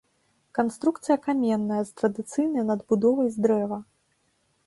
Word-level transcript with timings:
Канструкцыя 0.59 1.17
каменная, 1.25 1.81
з 1.89 1.93
традыцыйнай 2.01 2.63
надбудовай 2.71 3.27
з 3.35 3.47
дрэва. 3.47 3.77